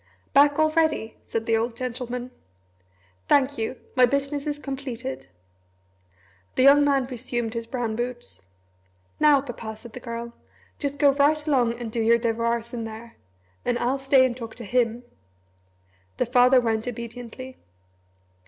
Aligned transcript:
"Back 0.33 0.57
already?" 0.57 1.17
said 1.27 1.45
the 1.45 1.55
old 1.55 1.77
gentleman. 1.77 2.31
"Thank 3.27 3.59
you 3.59 3.75
my 3.95 4.07
business 4.07 4.47
is 4.47 4.57
completed." 4.57 5.27
The 6.55 6.63
young 6.63 6.83
man 6.83 7.05
resumed 7.05 7.53
his 7.53 7.67
brown 7.67 7.95
boots. 7.95 8.41
"Now, 9.19 9.41
Papa," 9.41 9.75
said 9.75 9.93
the 9.93 9.99
Girl, 9.99 10.33
"just 10.79 10.97
go 10.97 11.11
right 11.13 11.45
along 11.47 11.79
and 11.79 11.91
do 11.91 11.99
your 12.01 12.17
devoirs 12.17 12.73
in 12.73 12.83
there 12.85 13.15
and 13.63 13.77
I'll 13.77 13.99
stay 13.99 14.25
and 14.25 14.35
talk 14.35 14.55
to 14.55 14.63
him" 14.65 15.03
The 16.17 16.25
father 16.25 16.59
went 16.59 16.87
obediently. 16.87 17.57